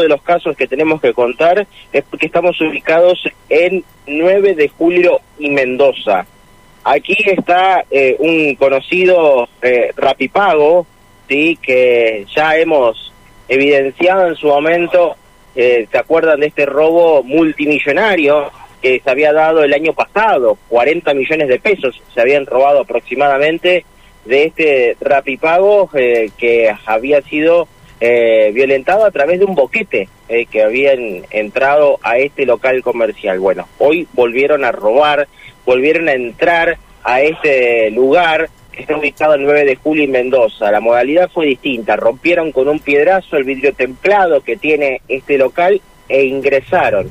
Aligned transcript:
de 0.00 0.08
los 0.08 0.22
casos 0.22 0.56
que 0.56 0.66
tenemos 0.66 1.00
que 1.00 1.12
contar 1.12 1.66
es 1.92 2.04
porque 2.04 2.26
estamos 2.26 2.60
ubicados 2.60 3.22
en 3.48 3.84
9 4.06 4.54
de 4.54 4.68
julio 4.68 5.20
y 5.38 5.50
Mendoza. 5.50 6.26
Aquí 6.84 7.16
está 7.26 7.84
eh, 7.90 8.16
un 8.18 8.54
conocido 8.54 9.48
eh, 9.60 9.90
rapipago, 9.96 10.86
¿sí? 11.28 11.58
que 11.60 12.24
ya 12.34 12.56
hemos 12.56 13.12
evidenciado 13.48 14.28
en 14.28 14.36
su 14.36 14.46
momento, 14.46 15.16
eh, 15.54 15.86
¿se 15.90 15.98
acuerdan 15.98 16.40
de 16.40 16.46
este 16.46 16.66
robo 16.66 17.22
multimillonario 17.22 18.50
que 18.82 19.00
se 19.02 19.10
había 19.10 19.32
dado 19.32 19.64
el 19.64 19.74
año 19.74 19.92
pasado? 19.94 20.58
40 20.68 21.14
millones 21.14 21.48
de 21.48 21.58
pesos 21.58 22.00
se 22.14 22.20
habían 22.20 22.46
robado 22.46 22.80
aproximadamente 22.80 23.84
de 24.26 24.44
este 24.44 24.96
rapipago 25.00 25.88
eh, 25.94 26.30
que 26.36 26.72
había 26.84 27.22
sido 27.22 27.68
eh, 28.00 28.50
violentado 28.54 29.04
a 29.04 29.10
través 29.10 29.38
de 29.38 29.46
un 29.46 29.54
boquete 29.54 30.08
eh, 30.28 30.46
que 30.46 30.62
habían 30.62 31.24
entrado 31.30 31.98
a 32.02 32.18
este 32.18 32.44
local 32.44 32.82
comercial. 32.82 33.38
Bueno, 33.40 33.68
hoy 33.78 34.06
volvieron 34.12 34.64
a 34.64 34.72
robar, 34.72 35.28
volvieron 35.64 36.08
a 36.08 36.12
entrar 36.12 36.78
a 37.04 37.22
este 37.22 37.90
lugar 37.90 38.50
que 38.72 38.82
está 38.82 38.96
ubicado 38.96 39.34
el 39.34 39.44
9 39.44 39.64
de 39.64 39.76
julio 39.76 40.04
en 40.04 40.10
Mendoza. 40.10 40.70
La 40.70 40.80
modalidad 40.80 41.30
fue 41.30 41.46
distinta, 41.46 41.96
rompieron 41.96 42.52
con 42.52 42.68
un 42.68 42.80
piedrazo 42.80 43.36
el 43.36 43.44
vidrio 43.44 43.72
templado 43.72 44.42
que 44.42 44.56
tiene 44.56 45.00
este 45.08 45.38
local 45.38 45.80
e 46.08 46.24
ingresaron. 46.24 47.10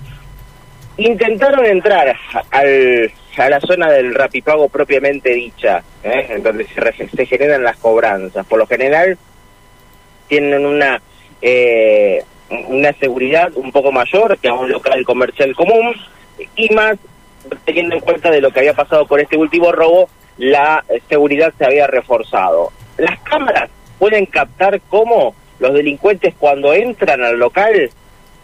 Intentaron 0.97 1.65
entrar 1.65 2.15
al, 2.51 3.11
a 3.37 3.49
la 3.49 3.59
zona 3.59 3.91
del 3.91 4.13
rapipago 4.13 4.69
propiamente 4.69 5.33
dicha, 5.33 5.83
¿eh? 6.03 6.39
donde 6.41 6.65
se, 6.67 7.07
se 7.09 7.25
generan 7.25 7.63
las 7.63 7.77
cobranzas. 7.77 8.45
Por 8.45 8.59
lo 8.59 8.67
general 8.67 9.17
tienen 10.27 10.65
una 10.65 11.01
eh, 11.41 12.23
una 12.69 12.93
seguridad 12.93 13.51
un 13.55 13.71
poco 13.71 13.91
mayor 13.91 14.37
que 14.37 14.47
a 14.47 14.53
un 14.53 14.69
local 14.69 15.03
comercial 15.05 15.55
común 15.55 15.95
y 16.55 16.73
más 16.73 16.97
teniendo 17.63 17.95
en 17.95 18.01
cuenta 18.01 18.31
de 18.31 18.41
lo 18.41 18.51
que 18.51 18.59
había 18.59 18.73
pasado 18.73 19.07
con 19.07 19.19
este 19.19 19.37
último 19.37 19.71
robo, 19.71 20.09
la 20.37 20.83
seguridad 21.07 21.53
se 21.57 21.65
había 21.65 21.87
reforzado. 21.87 22.71
Las 22.97 23.19
cámaras 23.21 23.69
pueden 23.99 24.25
captar 24.25 24.81
cómo 24.89 25.35
los 25.59 25.73
delincuentes 25.73 26.33
cuando 26.37 26.73
entran 26.73 27.23
al 27.23 27.37
local 27.37 27.89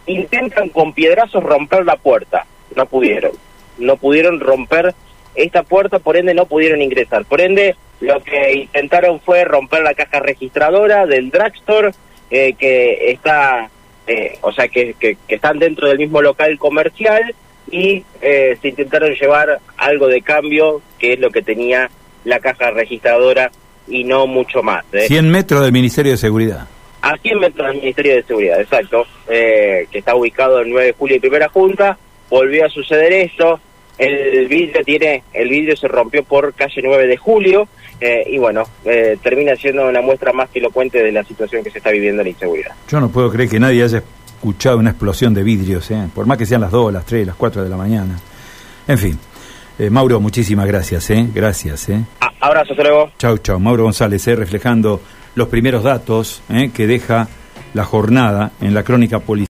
intentan 0.06 0.68
con 0.68 0.92
piedrazos 0.92 1.42
romper 1.42 1.84
la 1.84 1.96
puerta. 1.96 2.46
No 2.74 2.86
pudieron. 2.86 3.32
No 3.78 3.96
pudieron 3.96 4.40
romper 4.40 4.94
esta 5.34 5.62
puerta, 5.62 5.98
por 5.98 6.16
ende 6.16 6.34
no 6.34 6.46
pudieron 6.46 6.82
ingresar. 6.82 7.24
Por 7.24 7.40
ende, 7.40 7.76
lo 8.00 8.20
que 8.22 8.52
intentaron 8.52 9.20
fue 9.20 9.44
romper 9.44 9.82
la 9.82 9.94
caja 9.94 10.20
registradora 10.20 11.06
del 11.06 11.30
drugstore, 11.30 11.92
eh, 12.30 12.54
que 12.58 13.10
está, 13.10 13.70
eh, 14.06 14.38
o 14.40 14.52
sea, 14.52 14.68
que, 14.68 14.94
que, 14.98 15.16
que, 15.26 15.34
están 15.36 15.58
dentro 15.58 15.88
del 15.88 15.98
mismo 15.98 16.20
local 16.20 16.58
comercial 16.58 17.34
y 17.70 18.04
eh, 18.20 18.56
se 18.60 18.68
intentaron 18.68 19.12
llevar 19.14 19.60
algo 19.76 20.08
de 20.08 20.22
cambio, 20.22 20.82
que 20.98 21.14
es 21.14 21.20
lo 21.20 21.30
que 21.30 21.42
tenía 21.42 21.90
la 22.24 22.40
caja 22.40 22.70
registradora 22.70 23.50
y 23.88 24.04
no 24.04 24.26
mucho 24.26 24.62
más. 24.62 24.84
100 24.92 25.30
metros 25.30 25.62
del 25.62 25.72
Ministerio 25.72 26.12
de 26.12 26.18
Seguridad. 26.18 26.66
A 27.02 27.16
100 27.16 27.38
metros 27.38 27.66
del 27.68 27.76
Ministerio 27.78 28.14
de 28.16 28.22
Seguridad, 28.22 28.60
exacto, 28.60 29.06
que 29.26 29.88
está 29.92 30.14
ubicado 30.14 30.60
en 30.62 30.70
9 30.70 30.86
de 30.86 30.92
julio 30.92 31.16
y 31.16 31.20
primera 31.20 31.48
junta. 31.48 31.98
Volvió 32.30 32.64
a 32.64 32.68
suceder 32.68 33.12
esto, 33.12 33.60
el 33.98 34.48
vidrio 34.48 34.82
tiene, 34.84 35.22
el 35.32 35.48
vidrio 35.48 35.76
se 35.76 35.88
rompió 35.88 36.24
por 36.24 36.54
calle 36.54 36.80
9 36.82 37.06
de 37.06 37.16
julio 37.16 37.68
eh, 38.00 38.24
y 38.26 38.38
bueno, 38.38 38.64
eh, 38.84 39.16
termina 39.22 39.54
siendo 39.54 39.88
una 39.88 40.00
muestra 40.00 40.32
más 40.32 40.50
que 40.50 40.58
elocuente 40.58 41.02
de 41.02 41.12
la 41.12 41.22
situación 41.24 41.62
que 41.62 41.70
se 41.70 41.78
está 41.78 41.90
viviendo 41.90 42.22
en 42.22 42.26
la 42.26 42.30
inseguridad. 42.30 42.72
Yo 42.88 43.00
no 43.00 43.10
puedo 43.10 43.30
creer 43.30 43.48
que 43.48 43.60
nadie 43.60 43.82
haya 43.82 44.02
escuchado 44.26 44.78
una 44.78 44.90
explosión 44.90 45.34
de 45.34 45.42
vidrios, 45.42 45.90
¿eh? 45.90 46.08
por 46.14 46.26
más 46.26 46.38
que 46.38 46.46
sean 46.46 46.62
las 46.62 46.70
2, 46.70 46.92
las 46.92 47.06
3, 47.06 47.26
las 47.26 47.36
4 47.36 47.62
de 47.62 47.70
la 47.70 47.76
mañana. 47.76 48.18
En 48.88 48.98
fin, 48.98 49.18
Mauro, 49.90 50.20
muchísimas 50.20 50.66
gracias, 50.66 51.08
¿eh? 51.10 51.26
Gracias, 51.32 51.88
¿eh? 51.88 52.00
abrazo, 52.40 52.72
hasta 52.72 52.82
luego. 52.82 53.10
Chau, 53.18 53.38
chau. 53.38 53.60
Mauro 53.60 53.84
González, 53.84 54.26
¿eh? 54.26 54.34
reflejando 54.34 55.00
los 55.34 55.48
primeros 55.48 55.82
datos 55.82 56.42
que 56.74 56.86
deja 56.86 57.28
la 57.74 57.84
jornada 57.84 58.52
en 58.60 58.74
la 58.74 58.82
crónica 58.82 59.20
policial. 59.20 59.40